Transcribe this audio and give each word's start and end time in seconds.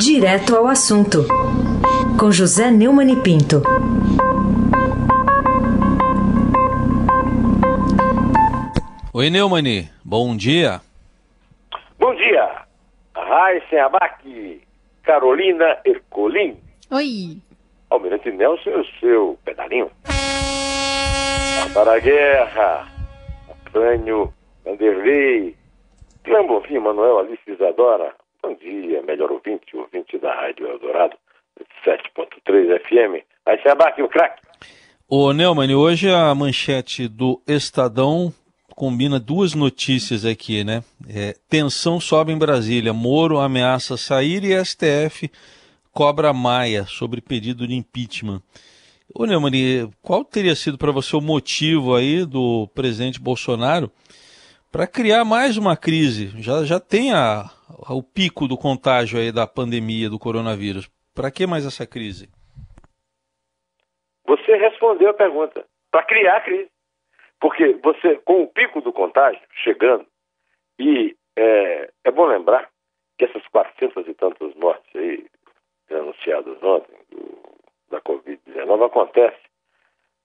Direto 0.00 0.56
ao 0.56 0.66
assunto, 0.66 1.26
com 2.18 2.32
José 2.32 2.70
Neumann 2.70 3.12
e 3.12 3.16
Pinto. 3.16 3.60
Oi, 9.12 9.28
Neumani, 9.28 9.90
bom 10.02 10.34
dia. 10.34 10.80
Bom 11.98 12.14
dia, 12.14 12.64
Raíssa 13.14 13.84
Abac, 13.84 14.62
Carolina 15.02 15.76
Ercolim. 15.84 16.56
Oi. 16.90 17.36
Almirante 17.90 18.32
Nelson 18.32 18.70
e 18.70 18.80
o 18.80 18.84
seu 19.00 19.38
pedalinho. 19.44 19.90
Para 21.74 21.96
a 21.96 21.98
guerra, 21.98 22.88
Crânio, 23.70 24.32
Vanderlei, 24.64 25.54
Clã 26.24 26.46
Bonfim, 26.46 26.78
Manuel 26.78 27.18
Alice 27.18 27.42
Isadora. 27.46 28.14
Bom 28.42 28.54
dia, 28.54 29.02
melhor 29.02 29.30
ouvinte, 29.30 29.76
ouvinte 29.76 30.18
da 30.18 30.34
Rádio 30.34 30.66
Eldorado, 30.66 31.16
7.3 31.84 32.80
FM. 32.80 33.24
Aí 33.46 33.60
se 33.62 33.68
abaque 33.68 34.02
o 34.02 34.08
craque. 34.08 34.40
Ô, 35.08 35.32
Neumann, 35.32 35.74
hoje 35.74 36.08
a 36.10 36.34
manchete 36.34 37.06
do 37.08 37.42
Estadão 37.46 38.32
combina 38.74 39.20
duas 39.20 39.54
notícias 39.54 40.24
aqui, 40.24 40.64
né? 40.64 40.82
É, 41.06 41.34
tensão 41.50 42.00
sobe 42.00 42.32
em 42.32 42.38
Brasília, 42.38 42.94
Moro 42.94 43.38
ameaça 43.38 43.96
sair 43.96 44.42
e 44.42 44.64
STF 44.64 45.30
cobra 45.92 46.32
Maia 46.32 46.86
sobre 46.86 47.20
pedido 47.20 47.66
de 47.66 47.74
impeachment. 47.74 48.40
Ô 49.14 49.26
Neumann, 49.26 49.90
qual 50.00 50.24
teria 50.24 50.54
sido 50.54 50.78
para 50.78 50.92
você 50.92 51.14
o 51.16 51.20
motivo 51.20 51.94
aí 51.94 52.24
do 52.24 52.68
presidente 52.74 53.20
Bolsonaro 53.20 53.90
para 54.70 54.86
criar 54.86 55.24
mais 55.24 55.56
uma 55.56 55.76
crise? 55.76 56.32
Já, 56.38 56.64
já 56.64 56.78
tem 56.78 57.12
a, 57.12 57.50
a, 57.86 57.94
o 57.94 58.02
pico 58.02 58.46
do 58.46 58.56
contágio 58.56 59.18
aí 59.18 59.32
da 59.32 59.46
pandemia 59.46 60.08
do 60.08 60.18
coronavírus. 60.18 60.90
Para 61.14 61.30
que 61.30 61.46
mais 61.46 61.66
essa 61.66 61.86
crise? 61.86 62.28
Você 64.26 64.56
respondeu 64.56 65.10
a 65.10 65.14
pergunta. 65.14 65.64
Para 65.90 66.04
criar 66.04 66.36
a 66.36 66.40
crise. 66.40 66.70
Porque 67.40 67.72
você, 67.82 68.16
com 68.16 68.42
o 68.42 68.46
pico 68.46 68.80
do 68.80 68.92
contágio 68.92 69.40
chegando, 69.62 70.06
e 70.78 71.16
é, 71.36 71.90
é 72.04 72.10
bom 72.10 72.26
lembrar 72.26 72.68
que 73.18 73.24
essas 73.24 73.46
400 73.48 74.06
e 74.06 74.14
tantas 74.14 74.54
mortes 74.54 74.94
aí 74.94 75.26
anunciadas 75.90 76.62
ontem 76.62 76.96
do, 77.10 77.38
da 77.90 78.00
Covid-19 78.02 78.86
acontece 78.86 79.40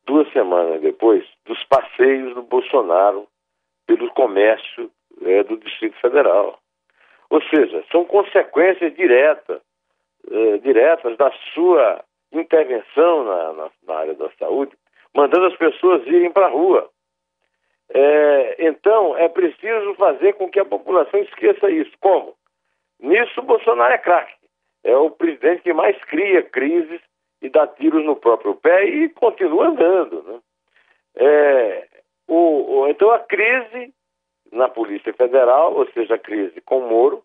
duas 0.06 0.32
semanas 0.32 0.82
depois 0.82 1.26
dos 1.46 1.64
passeios 1.66 2.34
do 2.36 2.44
Bolsonaro 2.44 3.28
pelo 3.88 4.12
comércio 4.12 4.92
é, 5.22 5.44
do 5.44 5.58
Distrito 5.58 6.00
Federal. 6.00 6.60
Ou 7.30 7.42
seja, 7.44 7.84
são 7.92 8.06
consequências 8.06 8.94
diretas, 8.96 9.62
é, 10.30 10.58
diretas 10.58 11.18
da 11.18 11.32
sua 11.54 12.04
intervenção 12.32 13.24
na, 13.24 13.54
na, 13.54 13.72
na, 13.88 13.96
área 13.96 14.14
da 14.14 14.30
saúde, 14.38 14.76
mandando 15.14 15.46
as 15.46 15.56
pessoas 15.56 16.06
irem 16.06 16.32
para 16.32 16.48
a 16.48 16.50
rua. 16.50 16.90
É, 17.90 18.68
então, 18.68 19.18
é 19.18 19.28
preciso 19.30 19.94
fazer 19.96 20.34
com 20.34 20.50
que 20.50 20.60
a 20.60 20.66
população 20.66 21.20
esqueça 21.22 21.70
isso. 21.70 21.92
Como? 22.00 22.36
Nisso, 23.00 23.42
Bolsonaro 23.42 23.94
é 23.94 23.98
craque. 23.98 24.34
É 24.84 24.96
o 24.96 25.12
presidente 25.12 25.64
que 25.64 25.74
mais 25.74 25.98
cria 26.06 26.44
crises 26.44 27.02
e 27.42 27.50
dá 27.50 27.68
tiros 27.68 28.04
no 28.06 28.16
próprio 28.16 28.56
pé 28.56 28.86
e 28.86 29.10
continua 29.10 29.68
andando. 29.68 30.24
Né? 30.24 30.40
É, 31.16 31.88
o, 32.28 32.80
o, 32.80 32.88
então, 32.88 33.12
a 33.12 33.20
crise 33.20 33.94
na 34.52 34.70
Polícia 34.70 35.14
Federal, 35.14 35.74
ou 35.74 35.88
seja, 35.92 36.16
a 36.16 36.20
crise 36.20 36.60
com 36.62 36.82
Moro, 36.82 37.24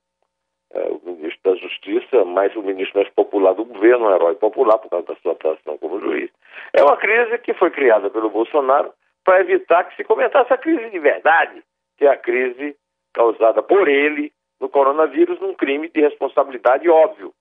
é, 0.73 0.83
o 0.89 1.01
ministro 1.05 1.53
da 1.53 1.57
Justiça, 1.57 2.25
mais 2.25 2.55
o 2.55 2.63
ministro 2.63 3.01
mais 3.01 3.13
popular 3.13 3.55
do 3.55 3.65
governo, 3.65 4.07
um 4.07 4.15
herói 4.15 4.35
popular 4.37 4.79
por 4.79 4.89
causa 4.89 5.07
da 5.07 5.17
sua 5.17 5.33
atuação 5.33 5.79
como 5.79 6.01
juiz. 6.01 6.31
É 6.73 6.83
uma 6.83 6.97
crise 6.97 7.39
que 7.39 7.55
foi 7.55 7.71
criada 7.71 8.09
pelo 8.11 8.31
Bolsonaro 8.31 8.93
para 9.25 9.41
evitar 9.41 9.85
que 9.85 9.97
se 9.97 10.05
comentasse 10.05 10.53
a 10.53 10.59
crise 10.59 10.91
de 10.91 10.99
verdade, 10.99 11.63
que 11.99 12.07
é 12.07 12.09
a 12.09 12.17
crise 12.17 12.77
causada 13.13 13.63
por 13.63 13.89
ele 13.89 14.33
no 14.61 14.69
coronavírus, 14.69 15.41
num 15.41 15.55
crime 15.55 15.89
de 15.89 16.01
responsabilidade 16.01 16.89
óbvio, 16.89 17.33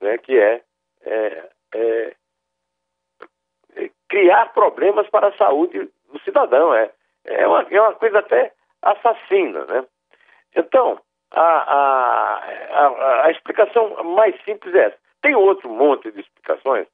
né, 0.00 0.16
que 0.18 0.38
é, 0.38 0.62
é, 1.02 1.48
é, 1.74 2.14
é 3.76 3.90
criar 4.08 4.52
problemas 4.54 5.08
para 5.10 5.28
a 5.28 5.36
saúde 5.36 5.90
do 6.10 6.18
cidadão. 6.20 6.72
É, 6.72 6.90
é, 7.24 7.46
uma, 7.46 7.66
é 7.70 7.80
uma 7.80 7.94
coisa 7.94 8.20
até 8.20 8.52
assassina. 8.92 9.64
Né? 9.66 9.84
Então, 10.56 11.00
a, 11.32 11.42
a, 11.42 12.86
a, 12.86 13.26
a 13.26 13.30
explicação 13.30 14.02
mais 14.04 14.34
simples 14.44 14.74
é 14.74 14.86
essa. 14.86 14.96
Tem 15.22 15.34
outro 15.34 15.68
monte 15.68 16.10
de 16.10 16.20
explicações 16.20 16.86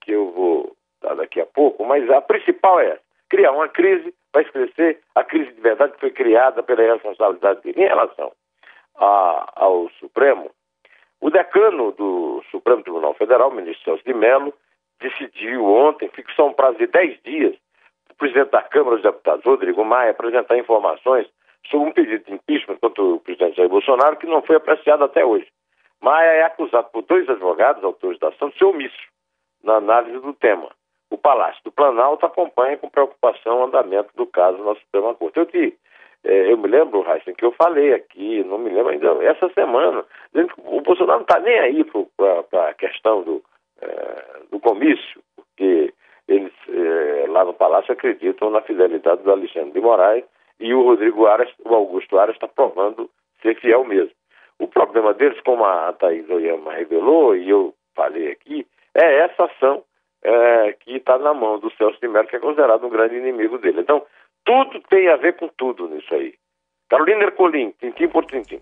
que 0.00 0.12
eu 0.12 0.30
vou 0.32 0.76
dar 1.02 1.14
daqui 1.14 1.40
a 1.40 1.46
pouco, 1.46 1.84
mas 1.84 2.08
a 2.10 2.20
principal 2.20 2.80
é 2.80 2.90
essa 2.90 3.06
criar 3.28 3.52
uma 3.52 3.68
crise, 3.68 4.14
vai 4.32 4.42
esclarecer 4.42 5.00
a 5.14 5.24
crise 5.24 5.52
de 5.52 5.60
verdade 5.60 5.94
foi 5.98 6.10
criada 6.10 6.62
pela 6.62 6.94
responsabilidade 6.94 7.62
dele. 7.62 7.82
Em 7.82 7.88
relação 7.88 8.32
a, 8.96 9.52
ao 9.56 9.88
Supremo, 10.00 10.50
o 11.20 11.30
decano 11.30 11.92
do 11.92 12.42
Supremo 12.50 12.82
Tribunal 12.82 13.14
Federal, 13.14 13.50
o 13.50 13.54
ministro 13.54 13.84
Celso 13.84 14.04
de 14.04 14.14
Mello, 14.14 14.52
decidiu 15.00 15.64
ontem, 15.64 16.08
fixou 16.08 16.48
um 16.48 16.52
prazo 16.52 16.78
de 16.78 16.86
10 16.86 17.22
dias 17.22 17.54
para 18.06 18.14
o 18.14 18.16
presidente 18.16 18.50
da 18.50 18.62
Câmara 18.62 18.96
dos 18.96 19.02
Deputados, 19.02 19.44
Rodrigo 19.44 19.84
Maia, 19.84 20.10
apresentar 20.10 20.56
informações 20.56 21.26
sobre 21.70 21.88
um 21.88 21.92
pedido 21.92 22.24
de 22.24 22.34
impeachment 22.34 22.76
contra 22.76 23.02
o 23.02 23.20
presidente 23.20 23.56
Jair 23.56 23.68
Bolsonaro 23.68 24.16
que 24.16 24.26
não 24.26 24.42
foi 24.42 24.56
apreciado 24.56 25.04
até 25.04 25.24
hoje. 25.24 25.46
Maia 26.00 26.32
é 26.32 26.42
acusado 26.44 26.88
por 26.90 27.02
dois 27.02 27.28
advogados, 27.28 27.82
autores 27.82 28.18
da 28.18 28.28
ação, 28.28 28.50
de 28.50 28.58
ser 28.58 28.64
omisso 28.64 29.08
na 29.62 29.74
análise 29.74 30.20
do 30.20 30.32
tema 30.34 30.68
o 31.10 31.16
Palácio 31.16 31.62
do 31.64 31.72
Planalto 31.72 32.26
acompanha 32.26 32.76
com 32.76 32.88
preocupação 32.88 33.60
o 33.60 33.64
andamento 33.64 34.10
do 34.16 34.26
caso 34.26 34.62
na 34.62 34.74
Suprema 34.74 35.14
Corte. 35.14 35.38
Eu, 35.38 35.46
te, 35.46 35.78
é, 36.24 36.52
eu 36.52 36.58
me 36.58 36.68
lembro, 36.68 37.02
Raíssa, 37.02 37.32
que 37.32 37.44
eu 37.44 37.52
falei 37.52 37.92
aqui, 37.94 38.42
não 38.44 38.58
me 38.58 38.70
lembro 38.70 38.88
ainda, 38.88 39.24
essa 39.24 39.48
semana, 39.50 40.04
dizendo 40.32 40.54
que 40.54 40.60
o 40.64 40.80
Bolsonaro 40.80 41.20
não 41.20 41.22
está 41.22 41.38
nem 41.40 41.58
aí 41.58 41.84
para 42.50 42.70
a 42.70 42.74
questão 42.74 43.22
do, 43.22 43.42
é, 43.80 44.40
do 44.50 44.58
comício, 44.58 45.22
porque 45.36 45.92
eles 46.28 46.52
é, 46.68 47.26
lá 47.28 47.44
no 47.44 47.54
Palácio 47.54 47.92
acreditam 47.92 48.50
na 48.50 48.60
fidelidade 48.62 49.22
do 49.22 49.30
Alexandre 49.30 49.70
de 49.70 49.80
Moraes 49.80 50.24
e 50.66 50.74
o 50.74 50.82
Rodrigo 50.82 51.26
Aras, 51.26 51.48
o 51.64 51.74
Augusto 51.74 52.18
Aras 52.18 52.34
está 52.34 52.48
provando 52.48 53.08
ser 53.40 53.58
fiel 53.60 53.84
mesmo. 53.84 54.10
O 54.58 54.66
problema 54.66 55.14
deles, 55.14 55.40
como 55.42 55.64
a 55.64 55.92
Thaís 55.92 56.28
Oyama 56.28 56.72
revelou, 56.72 57.36
e 57.36 57.48
eu 57.48 57.74
falei 57.94 58.32
aqui, 58.32 58.66
é 58.94 59.24
essa 59.24 59.44
ação 59.44 59.84
é, 60.24 60.72
que 60.80 60.96
está 60.96 61.18
na 61.18 61.32
mão 61.32 61.58
do 61.58 61.70
Celso 61.76 62.00
de 62.00 62.08
Mello, 62.08 62.26
que 62.26 62.36
é 62.36 62.40
considerado 62.40 62.84
um 62.86 62.90
grande 62.90 63.16
inimigo 63.16 63.58
dele. 63.58 63.80
Então, 63.80 64.02
tudo 64.44 64.80
tem 64.88 65.08
a 65.08 65.16
ver 65.16 65.36
com 65.36 65.48
tudo 65.56 65.88
nisso 65.88 66.12
aí. 66.14 66.34
Carolina 66.88 67.24
Ercolim, 67.24 67.72
tintim 67.80 68.08
por 68.08 68.24
tintim. 68.24 68.60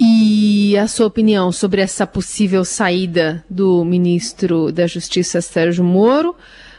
E 0.00 0.76
a 0.76 0.88
sua 0.88 1.06
opinião 1.06 1.52
sobre 1.52 1.80
essa 1.80 2.06
possível 2.06 2.64
saída 2.64 3.44
do 3.48 3.84
ministro 3.84 4.72
da 4.72 4.86
Justiça, 4.86 5.40
Sérgio 5.40 5.84
Moro? 5.84 6.34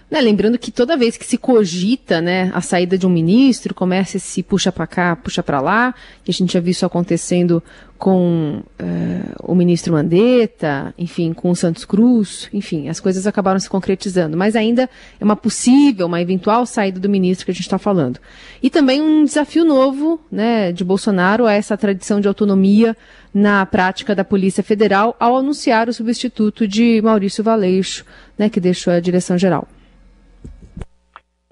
Né, 0.10 0.22
lembrando 0.22 0.60
que 0.60 0.72
toda 0.72 0.96
vez 0.96 1.18
que 1.18 1.26
se 1.26 1.38
cogita 1.38 2.22
né, 2.22 2.52
a 2.54 2.62
saída 2.62 2.98
de 2.98 3.08
um 3.08 3.10
ministro, 3.10 3.74
começa 3.74 4.20
se 4.20 4.44
puxa 4.44 4.72
para 4.72 4.86
cá, 4.86 5.16
puxa 5.16 5.42
para 5.42 5.60
lá, 5.60 5.96
e 6.28 6.30
a 6.30 6.34
gente 6.34 6.54
já 6.54 6.60
viu 6.60 6.70
isso 6.70 6.86
acontecendo 6.86 7.64
com 8.04 8.62
uh, 8.82 9.52
o 9.52 9.56
ministro 9.56 9.94
Mandetta, 9.94 10.94
enfim, 10.98 11.32
com 11.32 11.50
o 11.50 11.56
Santos 11.56 11.86
Cruz, 11.86 12.50
enfim, 12.52 12.90
as 12.90 13.00
coisas 13.00 13.26
acabaram 13.26 13.58
se 13.62 13.70
concretizando, 13.70 14.36
mas 14.36 14.58
ainda 14.58 14.90
é 15.20 15.24
uma 15.24 15.38
possível, 15.38 16.08
uma 16.08 16.22
eventual 16.22 16.66
saída 16.66 17.00
do 17.00 17.08
ministro 17.08 17.46
que 17.46 17.52
a 17.52 17.54
gente 17.54 17.64
está 17.64 17.78
falando. 17.78 18.20
E 18.62 18.70
também 18.70 19.02
um 19.02 19.24
desafio 19.24 19.64
novo 19.64 20.20
né, 20.30 20.74
de 20.74 20.84
Bolsonaro 20.84 21.46
a 21.46 21.54
essa 21.54 21.78
tradição 21.78 22.20
de 22.20 22.28
autonomia 22.28 22.94
na 23.34 23.66
prática 23.66 24.14
da 24.14 24.26
Polícia 24.26 24.62
Federal 24.62 25.16
ao 25.18 25.38
anunciar 25.38 25.88
o 25.88 25.94
substituto 25.94 26.68
de 26.68 27.02
Maurício 27.02 27.42
Valeixo, 27.42 28.04
né, 28.38 28.50
que 28.50 28.60
deixou 28.60 28.92
a 28.92 29.00
direção 29.00 29.38
geral. 29.38 29.66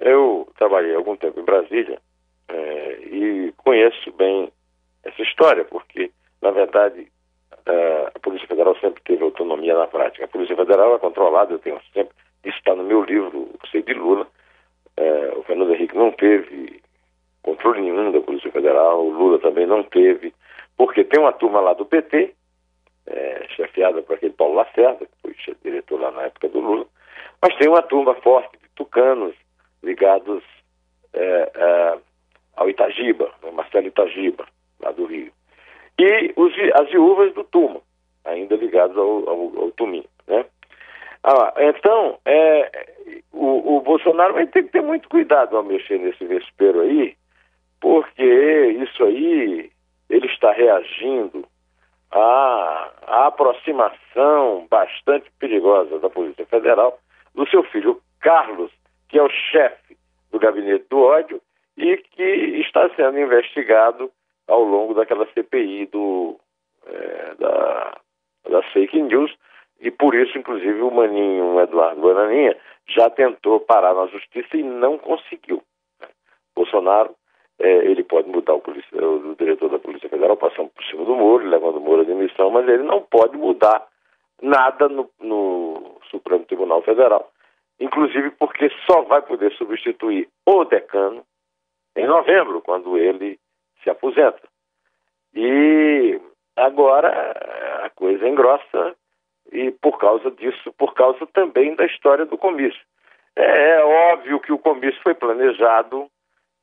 Eu 0.02 0.48
trabalhei 0.58 0.96
algum 0.96 1.16
tempo 1.16 1.40
em 1.40 1.46
Brasília 1.46 2.00
é, 2.48 3.00
e 3.04 3.54
conheço 3.58 4.12
bem 4.14 4.52
essa 5.04 5.22
história, 5.22 5.64
porque, 5.64 6.12
na 6.42 6.52
verdade, 6.52 7.08
a 8.14 8.20
Polícia 8.20 8.48
Federal 8.48 8.76
sempre 8.80 9.02
teve 9.04 9.24
autonomia 9.24 9.78
na 9.78 9.88
prática. 9.88 10.26
A 10.26 10.28
Polícia 10.28 10.56
Federal 10.56 10.96
é 10.96 11.00
controlada, 11.00 11.54
eu 11.54 11.60
tenho 11.60 11.80
sempre, 11.94 12.14
isso 12.44 12.58
está 12.58 12.76
no 12.76 12.84
meu 12.84 13.04
livro, 13.04 13.50
o 13.64 13.68
Sei 13.68 13.82
de 13.84 13.94
Lula. 13.94 14.28
É, 14.98 15.34
o 15.38 15.44
Fernando 15.44 15.74
Henrique 15.74 15.96
não 15.96 16.12
teve 16.12 16.82
controle 17.42 17.82
nenhum 17.82 18.12
da 18.12 18.20
Polícia 18.22 18.52
Federal, 18.52 19.06
o 19.06 19.12
Lula 19.12 19.40
também 19.40 19.66
não 19.66 19.84
teve, 19.84 20.34
porque 20.78 21.04
tem 21.04 21.20
uma 21.20 21.34
turma 21.34 21.60
lá 21.60 21.74
do 21.74 21.86
PT, 21.86 22.34
é, 23.08 23.46
chefiada 23.56 24.02
por 24.02 24.16
aquele 24.16 24.34
Paulo 24.34 24.56
Lacerda, 24.56 25.06
que 25.06 25.12
foi 25.22 25.56
diretor 25.64 26.00
lá 26.00 26.12
na 26.12 26.24
época 26.24 26.50
do 26.50 26.60
Lula, 26.60 26.86
mas 27.42 27.56
tem 27.58 27.68
uma 27.68 27.82
turma 27.82 28.14
forte 28.16 28.58
de 28.60 28.70
tucanos, 28.76 29.36
ligados 29.84 30.44
é, 31.14 31.52
é, 31.56 31.98
ao 32.56 32.70
Itagiba, 32.70 33.32
Marcelo 33.54 33.88
Itagiba, 33.88 34.46
lá 34.80 34.92
do 34.92 35.06
Rio. 35.06 35.32
E 36.00 36.34
os, 36.36 36.54
as 36.76 36.90
viúvas 36.90 37.34
do 37.34 37.44
Tuma, 37.44 37.82
ainda 38.26 38.56
ligados 38.56 38.98
ao, 38.98 39.30
ao, 39.30 39.60
ao 39.60 39.72
Tumim, 39.72 40.06
né? 40.28 40.46
Ah, 41.24 41.54
então, 41.58 42.18
é, 42.26 42.88
o, 43.32 43.78
o, 43.78 43.82
Bolsonaro 43.82 44.34
vai 44.34 44.48
ter 44.48 44.64
que 44.64 44.72
ter 44.72 44.82
muito 44.82 45.08
cuidado 45.08 45.56
ao 45.56 45.64
mexer 45.64 46.00
nesse 46.00 46.26
vespeiro 46.26 46.82
aí, 46.82 47.16
porque 47.80 48.24
isso 48.24 49.04
aí 49.04 49.72
ele 50.10 50.26
está 50.26 50.52
reagindo 50.52 51.46
à 52.12 52.92
aproximação 53.28 54.68
bastante 54.70 55.30
perigosa 55.40 56.00
da 56.00 56.10
Polícia 56.10 56.46
Federal 56.48 57.00
do 57.36 57.48
seu 57.50 57.64
filho 57.66 58.02
Carlos, 58.20 58.72
que 59.12 59.20
é 59.20 59.22
o 59.22 59.30
chefe 59.30 59.98
do 60.32 60.40
gabinete 60.40 60.86
do 60.90 61.02
ódio 61.02 61.42
e 61.78 61.98
que 61.98 62.24
está 62.62 62.90
sendo 62.96 63.20
investigado 63.20 64.10
ao 64.48 64.64
longo 64.64 64.94
daquela 64.94 65.28
CPI 65.34 65.88
do, 65.88 66.40
é, 66.88 67.36
da, 67.38 67.98
das 68.50 68.66
fake 68.72 69.02
news, 69.02 69.36
e 69.82 69.92
por 69.92 70.16
isso, 70.16 70.38
inclusive, 70.38 70.82
o 70.82 70.92
Maninho, 70.92 71.56
o 71.56 71.62
Eduardo 71.62 72.02
Bananinha, 72.02 72.56
já 72.88 73.10
tentou 73.10 73.60
parar 73.60 73.94
na 73.94 74.08
justiça 74.08 74.56
e 74.56 74.64
não 74.64 74.98
conseguiu. 74.98 75.62
Bolsonaro, 76.56 77.14
é, 77.60 77.70
ele 77.86 78.04
pode 78.04 78.30
mudar 78.30 78.54
o, 78.54 78.60
o, 78.60 79.36
diretor 79.36 79.70
da 79.70 79.80
Polícia 79.80 80.10
Federal 80.10 80.38
passando 80.38 80.70
por 80.70 80.84
cima 80.86 81.04
do 81.04 81.16
Moro, 81.16 81.48
levando 81.48 81.78
o 81.78 81.82
Moro 81.82 82.02
à 82.02 82.06
demissão, 82.06 82.50
mas 82.50 82.68
ele 82.68 82.84
não 82.84 83.02
pode 83.02 83.36
mudar 83.38 83.88
nada 84.42 84.88
no, 84.88 85.10
no 85.20 86.00
Supremo 86.10 86.46
Tribunal 86.46 86.82
Federal. 86.82 87.31
Inclusive 87.80 88.32
porque 88.32 88.70
só 88.86 89.02
vai 89.02 89.22
poder 89.22 89.52
substituir 89.54 90.28
o 90.46 90.64
decano 90.66 91.24
em 91.96 92.06
novembro, 92.06 92.62
quando 92.62 92.98
ele 92.98 93.40
se 93.84 93.90
aposenta. 93.90 94.42
E 95.34 96.20
agora 96.56 97.10
a 97.84 97.90
coisa 97.90 98.28
engrossa 98.28 98.96
e 99.52 99.72
por 99.72 99.98
causa 99.98 100.32
disso, 100.32 100.74
por 100.78 100.94
causa 100.94 101.26
também 101.28 101.76
da 101.76 101.86
história 101.86 102.26
do 102.26 102.38
comício. 102.38 102.82
É, 103.36 103.72
é 103.72 103.84
óbvio 103.84 104.40
que 104.40 104.52
o 104.52 104.60
comício 104.60 105.02
foi 105.02 105.14
planejado 105.14 106.10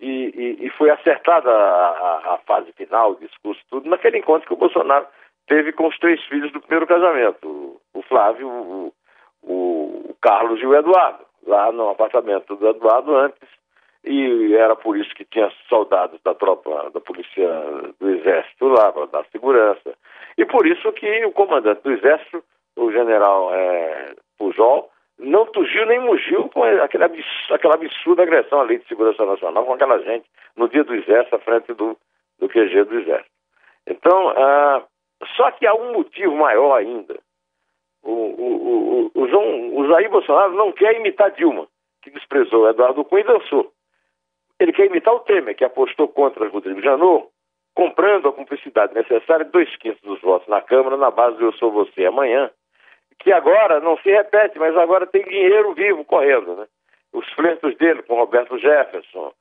e, 0.00 0.56
e, 0.60 0.66
e 0.66 0.70
foi 0.70 0.90
acertada 0.90 1.50
a, 1.50 2.34
a, 2.34 2.38
fase 2.46 2.72
final, 2.72 3.12
o 3.12 3.19
discurso, 3.19 3.60
tudo, 3.69 3.88
naquele 3.88 4.19
encontro 4.19 4.46
que 4.46 4.55
o 4.55 4.58
Bolsonaro 4.58 5.06
teve 5.46 5.72
com 5.72 5.88
os 5.88 5.99
três 5.99 6.22
filhos 6.25 6.52
do 6.52 6.60
primeiro 6.60 6.87
casamento, 6.87 7.81
o, 7.94 8.02
Flávio, 8.02 8.49
o, 8.49 8.93
Carlos 10.20 10.61
e 10.61 10.67
o 10.67 10.75
Eduardo, 10.75 11.25
lá 11.47 11.73
no 11.73 11.91
apartamento 11.91 12.56
do 12.56 12.69
Eduardo 12.69 13.17
antes, 13.17 13.49
e 14.05 14.55
era 14.55 14.76
por 14.76 14.97
isso 14.97 15.15
que 15.15 15.25
tinha 15.25 15.50
soldados 15.69 16.20
da 16.23 16.35
tropa, 16.35 16.91
da 16.91 17.00
polícia 17.00 17.49
do 18.00 18.11
exército 18.11 18.69
lá, 18.69 18.93
para 18.93 19.06
dar 19.06 19.25
segurança, 19.32 19.94
e 20.37 20.44
por 20.44 20.67
isso 20.67 20.93
que 20.93 21.25
o 21.25 21.32
comandante 21.32 21.82
do 21.82 21.93
exército 21.93 22.43
o 22.79 22.93
general 22.93 23.53
é, 23.53 24.15
Pujol, 24.38 24.91
não 25.19 25.47
tugiu 25.47 25.85
nem 25.87 25.99
mugiu 25.99 26.49
com 26.50 26.62
aquele 26.62 27.05
absurdo, 27.05 27.55
aquela 27.55 27.75
absurda 27.75 28.23
agressão 28.23 28.61
à 28.61 28.62
lei 28.62 28.79
de 28.79 28.87
segurança 28.87 29.25
nacional 29.26 29.67
com 29.67 29.75
aquela 29.75 29.99
gente 29.99 30.25
no 30.56 30.69
dia 30.69 30.85
do 30.85 30.94
exército, 30.94 31.35
à 31.35 31.38
frente 31.41 31.75
do, 31.75 31.97
do 32.38 32.49
QG 32.49 32.85
do 32.85 33.00
exército. 33.00 33.31
Então, 33.87 34.29
ah, 34.31 34.82
só 35.37 35.50
que 35.50 35.67
há 35.67 35.75
um 35.75 35.93
motivo 35.93 36.37
maior 36.37 36.76
ainda. 36.76 37.19
O, 38.03 38.12
o, 38.12 39.11
o, 39.12 39.23
o, 39.23 39.29
João, 39.29 39.77
o 39.77 39.89
Jair 39.89 40.11
Bolsonaro 40.11 40.55
não 40.55 40.73
quer 40.73 40.97
imitar 40.97 41.31
Dilma, 41.33 41.67
que 42.03 42.11
desprezou 42.11 42.69
Eduardo 42.69 43.05
Cunha 43.05 43.23
e 43.23 43.27
dançou. 43.27 43.73
Ele 44.61 44.73
quer 44.73 44.87
imitar 44.87 45.15
o 45.15 45.21
Temer, 45.21 45.56
que 45.56 45.65
apostou 45.65 46.09
contra 46.09 46.49
Rodrigo 46.49 46.81
Janot, 46.81 47.29
comprando 47.75 48.29
a 48.29 48.33
cumplicidade 48.33 48.95
necessária 48.95 49.45
de 49.45 49.53
dois 49.53 49.75
quintos 49.77 50.00
dos 50.03 50.21
votos 50.21 50.49
na 50.49 50.61
Câmara 50.61 50.97
na 50.97 51.11
base 51.11 51.37
do 51.39 51.45
Eu 51.45 51.53
Sou 51.53 51.71
Você 51.73 52.06
amanhã, 52.06 52.50
que 53.21 53.33
agora 53.33 53.81
não 53.81 53.97
se 53.99 54.11
repete, 54.11 54.59
mas 54.59 54.77
agora 54.77 55.06
tem 55.06 55.23
dinheiro 55.23 55.75
vivo 55.75 56.05
correndo, 56.05 56.56
né? 56.56 56.67
Os 57.12 57.29
flertos 57.33 57.77
dele 57.77 58.03
com 58.03 58.17
Roberto 58.17 58.59
Jefferson, 58.59 59.33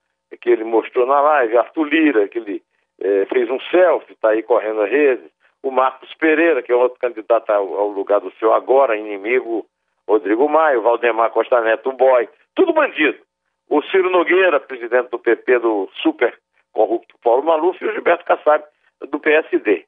que 0.41 0.49
ele 0.49 0.63
mostrou 0.63 1.05
na 1.05 1.19
live, 1.19 1.57
Arthur 1.57 1.83
Lira, 1.85 2.27
que 2.27 2.37
ele 2.37 2.63
é, 2.99 3.25
fez 3.25 3.49
um 3.49 3.59
selfie, 3.71 4.13
está 4.13 4.29
aí 4.29 4.43
correndo 4.43 4.81
as 4.81 4.89
redes, 4.89 5.31
o 5.67 5.71
Marcos 5.71 6.13
Pereira, 6.15 6.63
que 6.63 6.71
é 6.71 6.75
outro 6.75 6.99
candidato 6.99 7.49
ao, 7.51 7.89
lugar 7.89 8.21
do 8.21 8.31
seu 8.39 8.53
agora 8.53 8.95
inimigo 8.95 9.65
Rodrigo 10.07 10.47
Maio, 10.47 10.81
Valdemar 10.81 11.31
Costa 11.31 11.59
Neto, 11.61 11.89
o 11.89 11.93
boy, 11.93 12.29
tudo 12.55 12.73
bandido. 12.73 13.17
O 13.69 13.81
Ciro 13.83 14.09
Nogueira, 14.09 14.61
presidente 14.61 15.09
do 15.09 15.19
PP 15.19 15.59
do 15.59 15.89
super 16.01 16.37
corrupto 16.71 17.15
Paulo 17.21 17.43
Maluf, 17.43 17.83
e 17.83 17.87
o 17.87 17.91
Gilberto 17.91 18.23
Kassab, 18.23 18.63
do 19.09 19.19
PSD. 19.19 19.85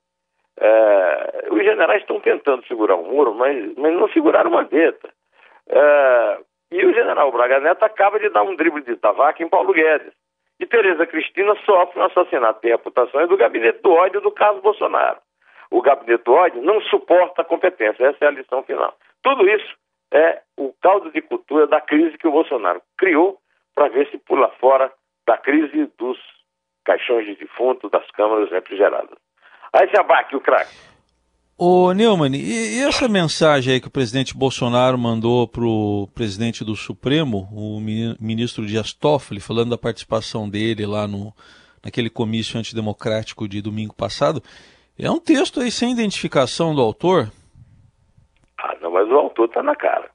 É, 0.59 1.47
os 1.49 1.63
generais 1.63 2.01
estão 2.01 2.19
tentando 2.19 2.67
segurar 2.67 2.95
o 2.95 3.05
muro, 3.05 3.33
mas, 3.33 3.73
mas 3.77 3.93
não 3.93 4.09
seguraram 4.09 4.51
uma 4.51 4.65
deta. 4.65 5.09
É, 5.69 6.39
e 6.71 6.85
o 6.85 6.93
general 6.93 7.31
Braga 7.31 7.61
Neto 7.61 7.83
acaba 7.83 8.19
de 8.19 8.27
dar 8.29 8.43
um 8.43 8.55
drible 8.57 8.81
de 8.81 8.97
tabaco 8.97 9.41
em 9.41 9.47
Paulo 9.47 9.71
Guedes. 9.71 10.11
E 10.59 10.65
Tereza 10.65 11.07
Cristina 11.07 11.55
sofre 11.65 12.01
um 12.01 12.03
assassinato 12.03 12.59
de 12.61 12.67
reputação 12.67 13.25
do 13.27 13.37
gabinete 13.37 13.81
do 13.81 13.93
ódio 13.93 14.19
do 14.19 14.31
Carlos 14.31 14.61
Bolsonaro. 14.61 15.21
O 15.71 15.81
gabinete 15.81 16.23
do 16.23 16.33
ódio 16.33 16.61
não 16.61 16.81
suporta 16.81 17.41
a 17.41 17.45
competência, 17.45 18.07
essa 18.07 18.25
é 18.25 18.27
a 18.27 18.31
lição 18.31 18.63
final. 18.63 18.93
Tudo 19.21 19.47
isso 19.47 19.75
é 20.11 20.41
o 20.57 20.73
caldo 20.81 21.11
de 21.11 21.21
cultura 21.21 21.67
da 21.67 21.79
crise 21.79 22.17
que 22.17 22.27
o 22.27 22.31
Bolsonaro 22.31 22.81
criou 22.97 23.37
para 23.75 23.89
ver 23.89 24.09
se 24.09 24.17
pula 24.17 24.49
fora 24.59 24.91
da 25.27 25.37
crise 25.37 25.91
dos 25.97 26.17
caixões 26.83 27.25
de 27.25 27.35
defunto, 27.35 27.89
das 27.89 28.09
câmaras 28.11 28.49
refrigeradas. 28.49 29.17
Aí 29.71 29.87
se 29.89 29.99
abaque 29.99 30.35
o 30.35 30.41
craque. 30.41 30.75
Ô 31.61 31.91
Neumann, 31.91 32.35
e, 32.35 32.79
essa 32.81 33.07
mensagem 33.09 33.73
aí 33.73 33.81
que 33.81 33.89
o 33.89 33.91
presidente 33.91 34.35
Bolsonaro 34.35 34.97
mandou 34.97 35.45
para 35.47 35.65
o 35.65 36.07
presidente 36.15 36.63
do 36.63 36.73
Supremo, 36.73 37.49
o 37.51 37.79
ministro 37.81 38.65
Dias 38.65 38.93
Toffoli, 38.93 39.41
falando 39.41 39.71
da 39.71 39.77
participação 39.77 40.49
dele 40.49 40.85
lá 40.85 41.05
no, 41.05 41.33
naquele 41.83 42.09
comício 42.09 42.57
antidemocrático 42.57 43.47
de 43.47 43.61
domingo 43.61 43.93
passado, 43.93 44.41
é 45.05 45.11
um 45.11 45.19
texto 45.19 45.59
aí 45.59 45.71
sem 45.71 45.91
identificação 45.91 46.75
do 46.75 46.81
autor? 46.81 47.31
Ah, 48.57 48.75
não, 48.81 48.91
mas 48.91 49.07
o 49.09 49.15
autor 49.15 49.45
está 49.45 49.63
na 49.63 49.75
cara. 49.75 50.09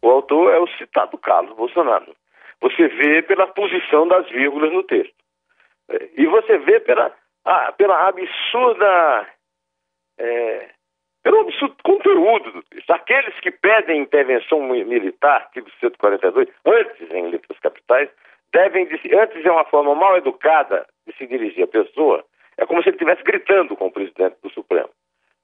O 0.00 0.08
autor 0.08 0.52
é 0.52 0.58
o 0.58 0.68
citado 0.78 1.18
Carlos 1.18 1.56
Bolsonaro. 1.56 2.14
Você 2.60 2.88
vê 2.88 3.22
pela 3.22 3.46
posição 3.48 4.06
das 4.06 4.28
vírgulas 4.28 4.72
no 4.72 4.84
texto. 4.84 5.14
É, 5.88 6.10
e 6.16 6.26
você 6.26 6.58
vê 6.58 6.80
pela 6.80 7.12
ah, 7.44 7.72
pela 7.72 8.08
absurda. 8.08 9.26
É, 10.18 10.70
pelo 11.22 11.40
absurdo 11.40 11.76
conteúdo 11.84 12.52
do 12.52 12.62
texto. 12.64 12.90
Aqueles 12.90 13.38
que 13.40 13.50
pedem 13.50 14.02
intervenção 14.02 14.60
militar, 14.60 15.42
artigo 15.42 15.70
142, 15.80 16.48
antes 16.66 17.10
em 17.10 17.30
letras 17.30 17.58
capitais, 17.60 18.08
devem, 18.52 18.88
antes 19.20 19.44
é 19.44 19.50
uma 19.50 19.64
forma 19.64 19.94
mal 19.94 20.16
educada 20.16 20.86
de 21.06 21.16
se 21.16 21.26
dirigir 21.26 21.64
à 21.64 21.66
pessoa, 21.66 22.24
é 22.62 22.66
como 22.66 22.80
se 22.82 22.88
ele 22.88 22.96
estivesse 22.96 23.22
gritando 23.24 23.76
com 23.76 23.86
o 23.86 23.92
presidente 23.92 24.36
do 24.40 24.48
Supremo, 24.50 24.88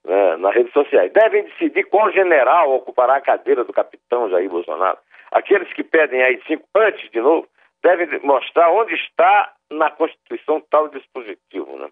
né, 0.05 0.37
nas 0.37 0.55
redes 0.55 0.73
sociais. 0.73 1.13
Devem 1.13 1.45
decidir 1.45 1.85
qual 1.85 2.13
general 2.13 2.73
ocupará 2.73 3.17
a 3.17 3.21
cadeira 3.21 3.65
do 3.65 3.73
capitão 3.73 4.31
Jair 4.31 4.49
Bolsonaro. 4.49 4.99
Aqueles 5.33 5.71
que 5.73 5.83
pedem 5.83 6.23
aí 6.23 6.41
cinco 6.47 6.65
antes, 6.77 7.11
de 7.11 7.21
novo, 7.21 7.49
devem 7.83 8.21
mostrar 8.21 8.71
onde 8.71 8.95
está 8.95 9.53
na 9.71 9.91
Constituição 9.91 10.63
tal 10.71 10.89
dispositivo. 10.89 11.77
Né? 11.77 11.89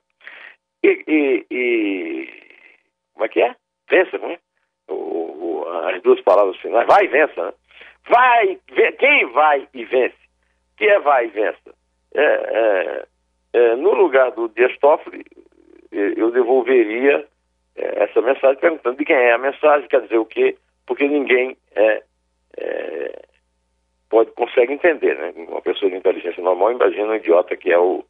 E, 0.85 1.04
e, 1.09 1.47
e, 1.50 2.28
como 3.12 3.26
é 3.26 3.28
que 3.28 3.42
é? 3.42 3.56
Vença, 3.90 4.18
como 4.18 4.33
é? 4.33 4.38
As 5.92 6.02
duas 6.02 6.21
palavras 6.21 6.56
finais, 6.59 6.87
vai 6.87 7.04
e 7.04 7.09
vença. 7.09 7.47
Né? 7.47 7.52
Vai, 8.09 8.59
quem 8.99 9.26
vai 9.33 9.68
e 9.75 9.85
vence? 9.85 10.16
Que 10.76 10.87
é 10.87 11.00
vai 11.00 11.26
e 11.26 11.30
vença? 11.30 11.75
É, 12.14 12.23
é, 12.23 13.06
é, 13.56 13.75
no 13.75 13.94
lugar 13.94 14.32
do 14.32 14.48
Dias 14.50 14.76
Toffoli, 14.78 15.25
eu 15.90 16.30
devolveria 16.30 17.26
é, 17.75 18.04
essa 18.04 18.20
mensagem 18.20 18.60
perguntando 18.60 18.98
de 18.98 19.04
quem 19.06 19.16
é 19.16 19.32
a 19.32 19.38
mensagem, 19.38 19.88
quer 19.88 20.02
dizer 20.02 20.18
o 20.18 20.26
quê, 20.26 20.56
porque 20.86 21.08
ninguém 21.08 21.56
é, 21.75 22.02
é 22.58 23.22
pode, 24.10 24.30
consegue 24.32 24.75
entender, 24.75 25.16
né? 25.16 25.32
Uma 25.48 25.62
pessoa 25.62 25.90
de 25.90 25.96
inteligência 25.96 26.42
normal 26.42 26.72
imagina 26.72 27.12
um 27.12 27.14
idiota 27.14 27.56
que 27.56 27.72
é 27.72 27.78
o. 27.78 28.04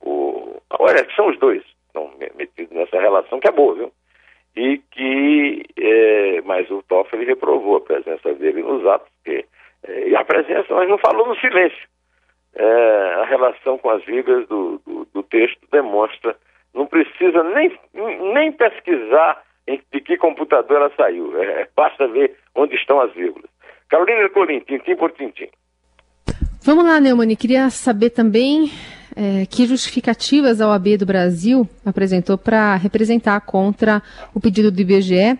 o 0.00 0.62
olha, 0.78 1.06
são 1.14 1.28
os 1.28 1.38
dois 1.38 1.62
estão 1.86 2.10
metidos 2.34 2.74
nessa 2.74 2.98
relação, 2.98 3.38
que 3.38 3.48
é 3.48 3.52
boa, 3.52 3.74
viu? 3.74 3.92
E 4.56 4.78
que. 4.92 5.62
É, 5.76 6.40
mas 6.40 6.70
o 6.70 6.82
Toffoli 6.84 7.26
reprovou 7.26 7.76
a 7.76 7.80
presença 7.82 8.32
dele 8.32 8.62
nos 8.62 8.86
atos, 8.86 9.10
porque, 9.16 9.44
é, 9.86 10.08
e 10.08 10.16
a 10.16 10.24
presença, 10.24 10.72
mas 10.74 10.88
não 10.88 10.96
falou 10.96 11.26
no 11.26 11.36
silêncio. 11.36 11.86
É, 12.58 13.14
a 13.22 13.24
relação 13.26 13.76
com 13.78 13.90
as 13.90 14.04
vigas 14.04 14.48
do, 14.48 14.80
do, 14.86 15.06
do, 15.12 15.22
texto 15.22 15.60
demonstra, 15.70 16.34
não 16.74 16.86
precisa 16.86 17.42
nem, 17.42 17.78
nem 18.32 18.50
pesquisar 18.52 19.42
de 19.92 20.00
que 20.00 20.16
computador 20.16 20.76
ela 20.76 20.92
saiu, 20.96 21.36
é, 21.42 21.68
basta 21.76 22.08
ver 22.08 22.34
onde 22.54 22.74
estão 22.76 23.00
as 23.00 23.12
vírgulas. 23.12 23.50
Carolina 23.88 24.28
Colim, 24.30 24.60
tintim 24.60 24.96
por 24.96 25.12
tintim. 25.12 25.48
Vamos 26.64 26.84
lá, 26.84 26.98
Neumann, 26.98 27.36
queria 27.36 27.68
saber 27.70 28.10
também 28.10 28.70
é, 29.14 29.46
que 29.46 29.66
justificativas 29.66 30.60
a 30.60 30.68
OAB 30.68 30.98
do 30.98 31.06
Brasil 31.06 31.68
apresentou 31.84 32.36
para 32.36 32.74
representar 32.76 33.40
contra 33.40 34.02
o 34.34 34.40
pedido 34.40 34.70
do 34.72 34.80
IBGE 34.80 35.38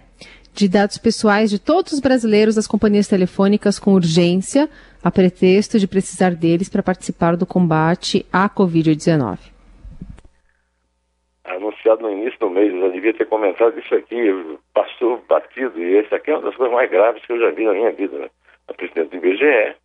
de 0.57 0.71
dados 0.71 0.97
pessoais 0.97 1.51
de 1.51 1.59
todos 1.59 1.93
os 1.93 2.01
brasileiros 2.01 2.55
das 2.55 2.67
companhias 2.67 3.07
telefônicas 3.07 3.79
com 3.79 3.93
urgência, 3.93 4.69
a 5.05 5.11
pretexto 5.11 5.79
de 5.79 5.87
precisar 5.87 6.35
deles 6.35 6.69
para 6.69 6.83
participar 6.83 7.37
do 7.37 7.47
combate 7.47 8.25
à 8.33 8.49
Covid-19. 8.49 9.39
Anunciado 11.45 12.03
no 12.03 12.11
início 12.11 12.39
do 12.41 12.51
mês, 12.51 12.73
eu 12.73 12.81
já 12.81 12.89
devia 12.89 13.13
ter 13.13 13.27
comentado 13.27 13.79
isso 13.79 13.95
aqui, 13.95 14.17
passou 14.73 15.23
batido, 15.29 15.79
e 15.79 15.97
esse 15.99 16.15
aqui 16.15 16.31
é 16.31 16.35
uma 16.35 16.43
das 16.43 16.57
coisas 16.57 16.75
mais 16.75 16.91
graves 16.91 17.25
que 17.25 17.33
eu 17.33 17.39
já 17.39 17.51
vi 17.51 17.65
na 17.65 17.73
minha 17.73 17.93
vida. 17.93 18.19
Né? 18.19 18.31
A 18.69 18.73
presidente 18.73 19.11
do 19.11 19.17
IBGE 19.19 19.77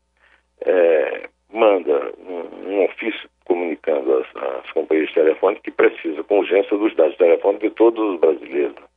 é, 0.66 1.30
manda 1.54 2.14
um, 2.18 2.70
um, 2.72 2.86
ofício 2.86 3.30
comunicando 3.46 4.20
às, 4.20 4.44
às 4.64 4.72
companhias 4.72 5.12
telefônicas 5.12 5.64
que 5.64 5.72
precisa 5.72 6.24
com 6.24 6.40
urgência 6.40 6.78
dos 6.78 6.96
dados 6.96 7.18
telefônicos 7.18 7.70
de 7.70 7.76
todos 7.76 8.14
os 8.14 8.20
brasileiros. 8.20 8.91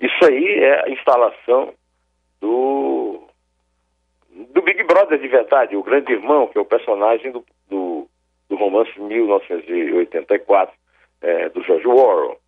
Isso 0.00 0.24
aí 0.24 0.60
é 0.62 0.84
a 0.84 0.90
instalação 0.90 1.72
do, 2.40 3.26
do 4.52 4.62
Big 4.62 4.82
Brother 4.84 5.18
de 5.18 5.28
verdade, 5.28 5.76
o 5.76 5.82
grande 5.82 6.12
irmão, 6.12 6.46
que 6.48 6.58
é 6.58 6.60
o 6.60 6.66
personagem 6.66 7.32
do, 7.32 7.44
do, 7.68 8.08
do 8.48 8.56
romance 8.56 8.98
1984, 9.00 10.74
é, 11.22 11.48
do 11.48 11.62
George 11.62 11.86
Orwell, 11.86 12.38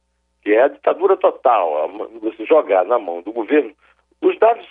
que 0.43 0.53
é 0.53 0.63
a 0.63 0.69
ditadura 0.69 1.17
total, 1.17 1.89
você 2.21 2.45
jogar 2.45 2.85
na 2.85 2.99
mão 2.99 3.23
do 3.23 3.33
governo 3.33 3.73
os 4.21 4.39
dados 4.39 4.67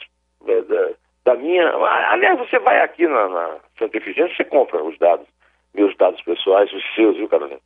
é, 0.48 0.62
da, 0.62 0.90
da, 1.26 1.36
minha. 1.36 1.68
Aliás, 2.12 2.38
você 2.38 2.60
vai 2.60 2.80
aqui 2.82 3.08
na, 3.08 3.28
na 3.30 3.58
Santa 3.78 3.98
Efigênia, 3.98 4.34
você 4.36 4.44
compra 4.44 4.84
os 4.84 4.98
dados, 4.98 5.28
meus 5.74 5.96
dados 5.98 6.22
pessoais, 6.22 6.72
os 6.72 6.84
seus, 6.96 7.18
viu, 7.18 7.28
Carolina? 7.28 7.60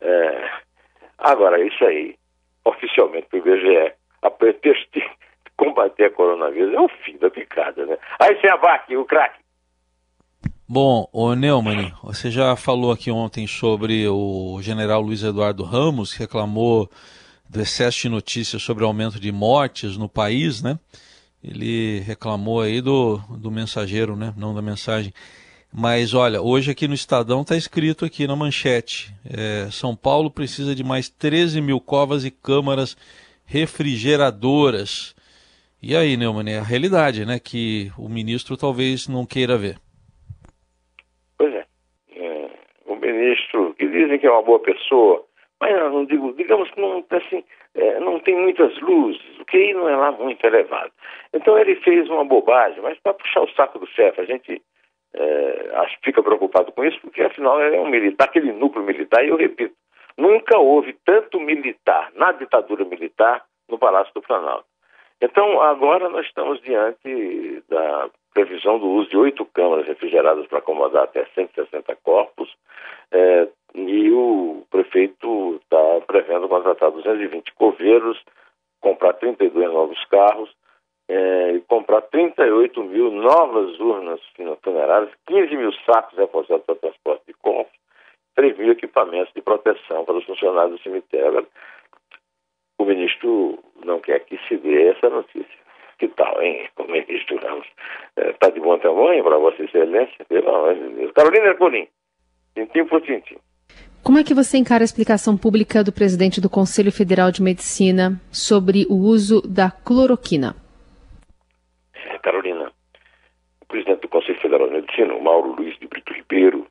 É, 0.00 0.50
agora, 1.18 1.60
isso 1.60 1.84
aí, 1.84 2.16
oficialmente 2.64 3.28
para 3.28 3.38
o 3.38 3.48
IBGE, 3.48 3.92
a 4.26 4.30
pretexto 4.30 4.86
de 4.92 5.02
combater 5.56 6.06
a 6.06 6.10
coronavírus 6.10 6.74
é 6.74 6.80
o 6.80 6.88
fim 7.04 7.16
da 7.18 7.30
picada, 7.30 7.86
né? 7.86 7.96
Aí 8.18 8.38
você 8.38 8.48
abaque, 8.48 8.96
o 8.96 9.04
craque. 9.04 9.38
Bom, 10.68 11.08
o 11.12 11.34
Neumann, 11.34 11.92
você 12.02 12.28
já 12.28 12.56
falou 12.56 12.90
aqui 12.90 13.10
ontem 13.10 13.46
sobre 13.46 14.06
o 14.08 14.58
general 14.60 15.00
Luiz 15.00 15.22
Eduardo 15.22 15.62
Ramos, 15.62 16.12
que 16.12 16.18
reclamou 16.18 16.90
do 17.48 17.60
excesso 17.60 18.02
de 18.02 18.08
notícias 18.08 18.62
sobre 18.62 18.82
o 18.82 18.86
aumento 18.88 19.20
de 19.20 19.30
mortes 19.30 19.96
no 19.96 20.08
país, 20.08 20.60
né? 20.60 20.76
Ele 21.42 22.00
reclamou 22.00 22.60
aí 22.60 22.80
do, 22.80 23.18
do 23.38 23.50
mensageiro, 23.50 24.16
né? 24.16 24.34
Não 24.36 24.52
da 24.52 24.60
mensagem. 24.60 25.14
Mas 25.72 26.14
olha, 26.14 26.42
hoje 26.42 26.72
aqui 26.72 26.88
no 26.88 26.94
Estadão 26.94 27.42
está 27.42 27.56
escrito 27.56 28.04
aqui 28.04 28.26
na 28.26 28.34
manchete: 28.34 29.14
é, 29.24 29.68
São 29.70 29.94
Paulo 29.94 30.30
precisa 30.30 30.74
de 30.74 30.82
mais 30.82 31.08
13 31.08 31.60
mil 31.60 31.80
covas 31.80 32.24
e 32.24 32.30
câmaras 32.30 32.96
refrigeradoras. 33.46 35.14
E 35.82 35.94
aí, 35.96 36.16
Neumann, 36.16 36.50
é 36.50 36.58
a 36.58 36.62
realidade, 36.62 37.24
né? 37.24 37.38
Que 37.38 37.90
o 37.98 38.08
ministro 38.08 38.56
talvez 38.56 39.08
não 39.08 39.24
queira 39.24 39.56
ver. 39.56 39.76
Pois 41.38 41.54
é. 41.54 41.64
é 42.16 42.50
o 42.86 42.96
ministro, 42.96 43.74
que 43.74 43.86
dizem 43.86 44.18
que 44.18 44.26
é 44.26 44.30
uma 44.30 44.42
boa 44.42 44.58
pessoa, 44.60 45.24
mas 45.60 45.72
não 45.92 46.04
digo, 46.04 46.34
digamos 46.34 46.70
que 46.70 46.80
não, 46.80 47.04
assim, 47.10 47.44
é, 47.74 48.00
não 48.00 48.18
tem 48.20 48.36
muitas 48.36 48.78
luzes, 48.80 49.22
o 49.38 49.44
QI 49.44 49.74
não 49.74 49.88
é 49.88 49.96
lá 49.96 50.12
muito 50.12 50.44
elevado. 50.44 50.92
Então 51.32 51.58
ele 51.58 51.76
fez 51.76 52.08
uma 52.08 52.24
bobagem, 52.24 52.82
mas 52.82 52.98
para 52.98 53.14
puxar 53.14 53.42
o 53.42 53.50
saco 53.52 53.78
do 53.78 53.86
chefe, 53.86 54.20
a 54.20 54.24
gente 54.24 54.62
é, 55.14 55.86
fica 56.02 56.22
preocupado 56.22 56.72
com 56.72 56.84
isso, 56.84 56.98
porque 57.00 57.22
afinal 57.22 57.60
ele 57.62 57.76
é 57.76 57.80
um 57.80 57.88
militar, 57.88 58.24
aquele 58.24 58.52
núcleo 58.52 58.84
militar, 58.84 59.24
e 59.24 59.28
eu 59.28 59.36
repito, 59.36 59.74
Nunca 60.16 60.58
houve 60.58 60.94
tanto 61.04 61.38
militar 61.38 62.10
na 62.14 62.32
ditadura 62.32 62.84
militar 62.84 63.44
no 63.68 63.78
Palácio 63.78 64.12
do 64.14 64.22
Planalto. 64.22 64.66
Então, 65.20 65.60
agora 65.62 66.08
nós 66.08 66.26
estamos 66.26 66.60
diante 66.62 67.62
da 67.68 68.10
previsão 68.34 68.78
do 68.78 68.86
uso 68.86 69.08
de 69.08 69.16
oito 69.16 69.46
câmaras 69.46 69.86
refrigeradas 69.86 70.46
para 70.46 70.58
acomodar 70.58 71.04
até 71.04 71.24
160 71.34 71.96
corpos, 71.96 72.54
é, 73.10 73.48
e 73.74 74.10
o 74.10 74.66
prefeito 74.70 75.58
está 75.62 76.00
prevendo 76.06 76.48
contratar 76.48 76.90
220 76.90 77.54
coveiros, 77.54 78.22
comprar 78.80 79.14
32 79.14 79.72
novos 79.72 80.02
carros, 80.06 80.50
é, 81.08 81.60
comprar 81.68 82.02
38 82.02 82.82
mil 82.84 83.10
novas 83.10 83.78
urnas 83.78 84.20
funerárias, 84.62 85.10
15 85.26 85.56
mil 85.56 85.72
sacos 85.84 86.18
reforçados 86.18 86.64
para 86.64 86.74
transporte 86.74 87.22
de 87.26 87.34
corpos, 87.34 87.75
3 88.36 88.58
mil 88.58 88.70
equipamentos 88.70 89.32
de 89.34 89.42
proteção 89.42 90.04
para 90.04 90.16
os 90.16 90.24
funcionários 90.24 90.78
do 90.78 90.82
cemitério. 90.82 91.46
O 92.78 92.84
ministro 92.84 93.58
não 93.84 93.98
quer 93.98 94.20
que 94.20 94.38
se 94.46 94.56
dê 94.58 94.88
essa 94.88 95.08
notícia. 95.08 95.66
Que 95.98 96.08
tal, 96.08 96.42
hein, 96.42 96.68
o 96.76 96.84
ministro 96.84 97.38
Ramos? 97.38 97.66
Está 98.16 98.48
é, 98.48 98.50
de 98.50 98.60
bom 98.60 98.78
tamanho 98.78 99.24
para 99.24 99.38
Vossa 99.38 99.62
Excelência? 99.62 100.24
Pelo 100.28 100.54
amor 100.54 100.74
de 100.74 100.88
Deus. 100.90 101.12
Carolina 101.12 101.46
Ercolim, 101.46 101.88
tintim 102.54 102.84
por 102.84 103.00
tintim. 103.00 103.38
Como 104.02 104.18
é 104.18 104.22
que 104.22 104.34
você 104.34 104.58
encara 104.58 104.84
a 104.84 104.84
explicação 104.84 105.36
pública 105.38 105.82
do 105.82 105.90
presidente 105.90 106.40
do 106.40 106.50
Conselho 106.50 106.92
Federal 106.92 107.32
de 107.32 107.42
Medicina 107.42 108.20
sobre 108.30 108.86
o 108.90 108.94
uso 108.94 109.40
da 109.40 109.70
cloroquina? 109.70 110.54
É, 111.94 112.18
Carolina, 112.18 112.70
o 113.62 113.66
presidente 113.66 114.02
do 114.02 114.08
Conselho 114.08 114.40
Federal 114.40 114.68
de 114.68 114.74
Medicina, 114.74 115.14
o 115.14 115.24
Mauro 115.24 115.56
Luiz 115.56 115.76
de 115.78 115.88
Brito 115.88 116.12
Ribeiro, 116.12 116.66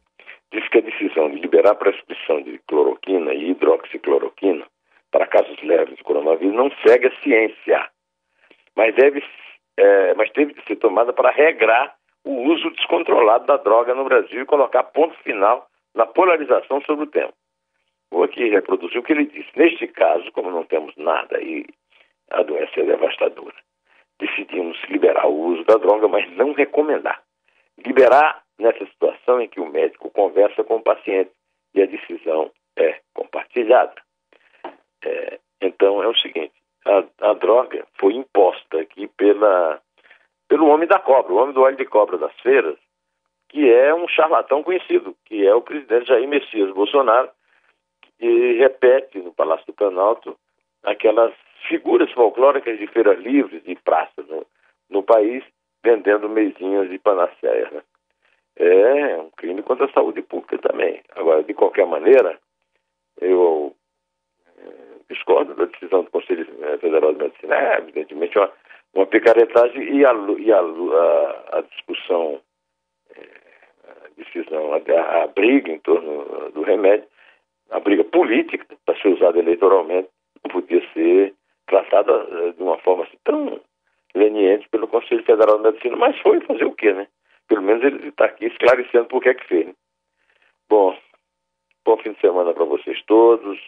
diz 0.55 0.67
que 0.69 0.77
a 0.77 0.81
decisão 0.81 1.29
de 1.29 1.39
liberar 1.39 1.71
a 1.71 1.75
prescrição 1.75 2.41
de 2.41 2.57
cloroquina 2.67 3.33
e 3.33 3.51
hidroxicloroquina 3.51 4.65
para 5.11 5.27
casos 5.27 5.61
leves 5.61 5.97
de 5.97 6.03
coronavírus 6.03 6.55
não 6.55 6.71
segue 6.85 7.07
a 7.07 7.21
ciência, 7.21 7.89
mas, 8.75 8.95
deve, 8.95 9.23
é, 9.77 10.13
mas 10.13 10.31
teve 10.31 10.53
de 10.53 10.63
ser 10.65 10.77
tomada 10.77 11.11
para 11.11 11.29
regrar 11.29 11.95
o 12.23 12.51
uso 12.51 12.71
descontrolado 12.71 13.45
da 13.45 13.57
droga 13.57 13.93
no 13.93 14.05
Brasil 14.05 14.41
e 14.41 14.45
colocar 14.45 14.83
ponto 14.83 15.15
final 15.23 15.67
na 15.93 16.05
polarização 16.05 16.81
sobre 16.81 17.05
o 17.05 17.09
tema. 17.09 17.33
Vou 18.09 18.23
aqui 18.23 18.49
reproduzir 18.49 18.97
o 18.97 19.03
que 19.03 19.11
ele 19.11 19.25
disse. 19.25 19.49
Neste 19.55 19.87
caso, 19.87 20.31
como 20.31 20.49
não 20.51 20.63
temos 20.63 20.95
nada 20.95 21.41
e 21.41 21.65
a 22.31 22.41
doença 22.43 22.79
é 22.79 22.83
devastadora, 22.83 23.55
decidimos 24.19 24.81
liberar 24.89 25.27
o 25.27 25.35
uso 25.35 25.63
da 25.65 25.75
droga, 25.75 26.07
mas 26.07 26.29
não 26.31 26.53
recomendar. 26.53 27.21
Liberar 27.85 28.44
nessa 28.59 28.85
situação 28.85 29.41
em 29.41 29.47
que 29.47 29.59
o 29.59 29.69
médico 29.69 30.09
conversa 30.09 30.63
com 30.63 30.77
o 30.77 30.83
paciente 30.83 31.31
e 31.73 31.81
a 31.81 31.85
decisão 31.85 32.51
é 32.77 32.99
compartilhada. 33.13 33.95
É, 35.03 35.39
então 35.61 36.01
é 36.01 36.07
o 36.07 36.15
seguinte: 36.15 36.53
a, 36.85 37.03
a, 37.29 37.33
droga 37.33 37.85
foi 37.99 38.13
imposta 38.13 38.79
aqui 38.79 39.07
pela, 39.07 39.81
pelo 40.47 40.67
homem 40.67 40.87
da 40.87 40.99
cobra, 40.99 41.33
o 41.33 41.37
homem 41.37 41.53
do 41.53 41.61
óleo 41.61 41.77
de 41.77 41.85
cobra 41.85 42.17
das 42.17 42.33
feiras, 42.41 42.77
que 43.49 43.71
é 43.71 43.93
um 43.93 44.07
charlatão 44.07 44.63
conhecido, 44.63 45.15
que 45.25 45.45
é 45.45 45.53
o 45.53 45.61
presidente 45.61 46.07
Jair 46.07 46.27
Messias 46.27 46.73
Bolsonaro, 46.73 47.29
que 48.17 48.53
repete 48.53 49.19
no 49.19 49.33
Palácio 49.33 49.65
do 49.67 49.73
Planalto 49.73 50.37
aquelas 50.83 51.33
figuras 51.67 52.11
folclóricas 52.11 52.77
de 52.77 52.87
feiras 52.87 53.19
livres, 53.19 53.63
de 53.63 53.75
praças 53.75 54.27
no, 54.27 54.45
no 54.89 55.03
país, 55.03 55.43
vendendo 55.83 56.29
meizinhas 56.29 56.89
de 56.89 56.97
panaceia. 56.99 57.69
Né? 57.71 57.81
É 58.57 59.17
um 59.17 59.29
crime 59.31 59.61
contra 59.63 59.85
a 59.85 59.91
saúde 59.91 60.21
pública 60.21 60.57
também. 60.57 61.01
Agora, 61.15 61.43
de 61.43 61.53
qualquer 61.53 61.85
maneira, 61.85 62.39
eu 63.19 63.75
é, 64.57 65.13
discordo 65.13 65.53
da 65.55 65.65
decisão 65.65 66.03
do 66.03 66.11
Conselho 66.11 66.45
Federal 66.79 67.13
de 67.13 67.19
Medicina. 67.19 67.55
É, 67.55 67.77
evidentemente, 67.79 68.37
uma, 68.37 68.51
uma 68.93 69.05
picaretagem 69.05 69.97
e 69.97 70.05
a, 70.05 70.13
e 70.39 70.51
a, 70.51 70.59
a, 70.59 71.57
a 71.57 71.61
discussão, 71.61 72.39
é, 73.15 73.21
a 73.89 74.09
decisão, 74.17 74.73
a, 74.73 75.23
a, 75.23 75.27
briga 75.27 75.71
em 75.71 75.79
torno 75.79 76.51
do 76.51 76.61
remédio, 76.61 77.07
a 77.71 77.79
briga 77.79 78.03
política 78.03 78.65
para 78.85 78.99
ser 79.01 79.09
usada 79.09 79.37
eleitoralmente, 79.37 80.09
não 80.43 80.51
podia 80.51 80.81
ser 80.93 81.33
tratada 81.67 82.13
é, 82.13 82.51
de 82.51 82.63
uma 82.63 82.77
forma 82.79 83.03
assim, 83.03 83.17
tão 83.23 83.59
leniente 84.13 84.69
pelo 84.69 84.87
Conselho 84.87 85.23
Federal 85.23 85.57
de 85.57 85.63
Medicina, 85.63 85.97
mas 85.97 86.17
foi 86.19 86.39
fazer 86.41 86.63
o 86.63 86.73
quê, 86.73 86.93
né? 86.93 87.07
Menos 87.65 87.83
ele 87.83 88.09
está 88.09 88.25
aqui 88.25 88.45
esclarecendo 88.45 89.05
por 89.05 89.21
que 89.21 89.29
é 89.29 89.33
que 89.33 89.47
fez. 89.47 89.67
Né? 89.67 89.73
Bom, 90.69 90.95
bom 91.83 91.97
fim 91.97 92.13
de 92.13 92.19
semana 92.21 92.53
para 92.53 92.65
vocês 92.65 93.01
todos. 93.05 93.59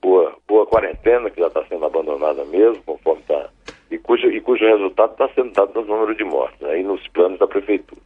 Boa, 0.00 0.36
boa 0.46 0.66
quarentena, 0.66 1.30
que 1.30 1.40
já 1.40 1.48
está 1.48 1.64
sendo 1.66 1.84
abandonada 1.84 2.44
mesmo, 2.44 2.82
conforme 2.84 3.22
está. 3.22 3.50
E 3.90 3.98
cujo, 3.98 4.28
e 4.28 4.40
cujo 4.40 4.64
resultado 4.64 5.12
está 5.12 5.28
sendo 5.30 5.52
dado 5.52 5.80
no 5.80 5.86
número 5.86 6.14
de 6.14 6.24
mortes, 6.24 6.62
aí 6.62 6.82
né? 6.82 6.88
nos 6.88 7.06
planos 7.08 7.38
da 7.38 7.46
prefeitura. 7.46 8.00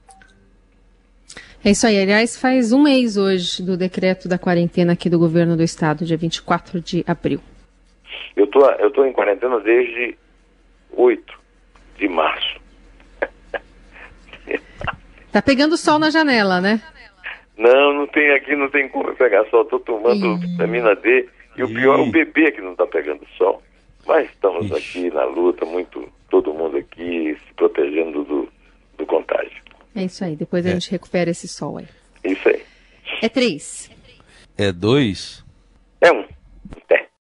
É 1.65 1.71
isso 1.71 1.87
aí. 1.87 2.01
Aliás, 2.01 2.41
faz 2.41 2.73
um 2.73 2.83
mês 2.83 3.17
hoje 3.17 3.63
do 3.63 3.77
decreto 3.77 4.29
da 4.29 4.39
quarentena 4.39 4.95
aqui 4.95 5.09
do 5.09 5.19
governo 5.19 5.57
do 5.57 5.63
estado, 5.63 6.05
dia 6.05 6.17
24 6.17 6.81
de 6.81 7.05
abril. 7.07 7.41
Eu 8.35 8.47
tô, 8.47 8.65
eu 8.65 8.91
tô 8.91 9.05
em 9.05 9.13
quarentena 9.13 9.61
desde 9.61 10.17
8 10.93 11.41
de 11.99 12.09
março. 12.09 12.62
Tá 15.33 15.41
pegando 15.43 15.77
sol 15.77 15.99
na 15.99 16.11
janela, 16.11 16.61
né? 16.61 16.83
Não, 17.57 17.93
não 17.95 18.07
tem 18.07 18.31
aqui, 18.35 18.55
não 18.55 18.69
tem 18.71 18.89
como 18.89 19.15
pegar 19.15 19.45
sol. 19.51 19.63
Estou 19.63 19.81
tomando 19.81 20.37
Ih. 20.37 20.47
vitamina 20.51 20.95
D 20.95 21.29
e 21.57 21.63
o 21.63 21.69
pior 21.69 21.99
é 21.99 22.03
Ih. 22.05 22.09
o 22.09 22.13
bebê 22.13 22.53
que 22.53 22.61
não 22.61 22.73
está 22.73 22.87
pegando 22.87 23.27
sol. 23.39 23.63
Mas 24.07 24.29
estamos 24.31 24.67
Ixi. 24.71 24.75
aqui 25.07 25.15
na 25.15 25.25
luta, 25.25 25.65
muito, 25.65 26.09
todo 26.29 26.53
mundo 26.53 26.77
aqui 26.77 27.37
se 27.47 27.55
protegendo 27.55 28.25
do, 28.25 28.49
do 28.99 29.07
contágio. 29.07 29.63
É 29.95 30.05
isso 30.05 30.25
aí, 30.25 30.35
depois 30.37 30.67
a 30.67 30.71
É. 30.71 30.73
gente 30.73 30.91
recupera 30.91 31.31
esse 31.31 31.47
sol 31.49 31.79
aí. 31.79 31.87
Isso 32.25 32.49
aí. 32.49 32.63
É 33.23 33.29
três. 33.29 33.91
É 34.59 34.73
dois? 34.73 35.45
É 36.01 36.11
um. 36.13 36.25